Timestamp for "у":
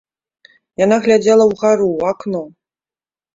1.97-2.09